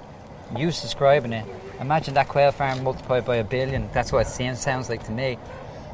[0.55, 1.45] you describing it.
[1.79, 3.89] Imagine that quail farm multiplied by a billion.
[3.93, 5.37] That's what it seems, sounds like to me.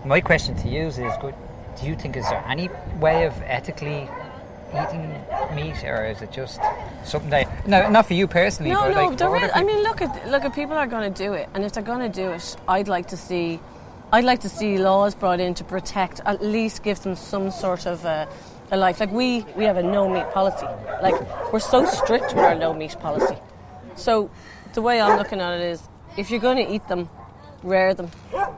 [0.04, 1.36] My question to you is: good,
[1.80, 2.70] Do you think is there any
[3.00, 4.08] way of ethically
[4.76, 6.60] eating meat, or is it just
[7.04, 8.72] something that no, not for you personally?
[8.72, 9.06] No, but no.
[9.08, 11.34] like there for is, I mean, look at look at people are going to do
[11.34, 13.60] it, and if they're going to do it, I'd like to see,
[14.12, 17.86] I'd like to see laws brought in to protect, at least give them some sort
[17.86, 18.28] of a,
[18.72, 19.00] a life.
[19.00, 20.68] Like we we have a no meat policy.
[21.02, 21.16] Like
[21.54, 23.38] we're so strict with our no meat policy.
[23.96, 24.30] So
[24.74, 25.82] the way I'm looking at it is,
[26.18, 27.10] if you're going to eat them,
[27.64, 28.10] rear them,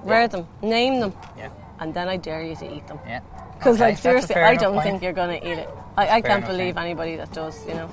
[0.04, 1.50] rear them, name them, Yeah.
[1.80, 3.00] and then I dare you to eat them.
[3.06, 3.20] Yeah.
[3.58, 4.84] Because Okay, like seriously, I don't point.
[4.86, 5.70] think you're going to eat it.
[5.98, 6.86] I, I can't believe point.
[6.86, 7.66] anybody that does.
[7.68, 7.90] You know.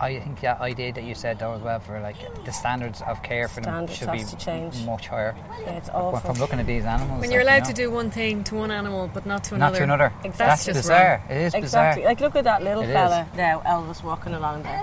[0.00, 3.22] I think that idea that you said though as well for like the standards of
[3.22, 4.84] care for them should be to change.
[4.84, 5.34] much higher.
[5.62, 6.30] Yeah, it's Well, awful.
[6.32, 8.56] from looking at these animals, When you're like, you allowed to do one thing to
[8.56, 9.78] one animal, but not to not another.
[9.78, 10.12] to another.
[10.24, 10.46] Exactly.
[10.46, 11.22] That's just bizarre.
[11.30, 12.02] It is Exactly.
[12.02, 12.10] bizarre.
[12.10, 12.92] Like, look at that little It is.
[12.92, 14.76] fella now, Elvis walking along there.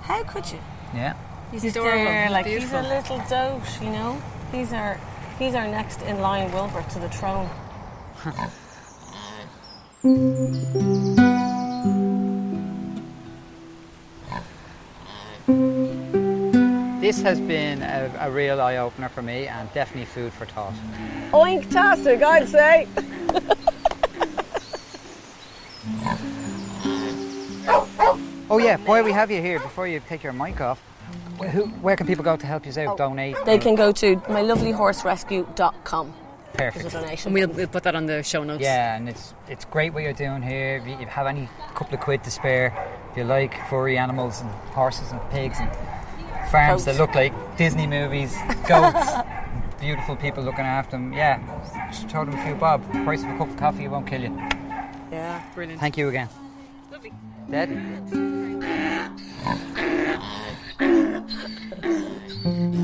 [0.00, 0.58] How could you?
[0.94, 1.14] Yeah.
[1.52, 2.02] He's, He's adorable.
[2.04, 2.78] there, like beautiful.
[2.80, 4.20] he's a little dote, you know.
[4.50, 4.98] He's our,
[5.38, 7.48] he's our next in line Wilbur to the throne.
[17.00, 20.74] This has been a, a real eye opener for me and definitely food for thought.
[21.30, 22.86] Oink-tastic, I'd say.
[28.50, 30.82] Oh yeah, while we have you here, before you take your mic off,
[31.40, 32.96] wh- who, where can people go to help you out, oh.
[32.96, 33.36] donate?
[33.46, 36.12] They can go to mylovelyhorserescue.com.
[36.56, 36.94] There's a Perfect.
[36.94, 37.28] donation.
[37.28, 38.62] And we'll, we'll put that on the show notes.
[38.62, 40.76] Yeah, and it's it's great what you're doing here.
[40.76, 42.72] If you, have any couple of quid to spare,
[43.10, 45.70] if you like furry animals and horses and pigs and
[46.50, 48.36] farms that look like Disney movies,
[48.68, 49.12] goats,
[49.80, 51.40] beautiful people looking after them, yeah,
[51.90, 52.82] just throw them a few bob.
[52.92, 54.34] The price of a cup of coffee won't kill you.
[55.10, 55.42] yeah.
[55.54, 55.80] Brilliant.
[55.80, 56.28] Thank you again.
[56.92, 57.12] Lovely.
[57.50, 57.80] Deadly.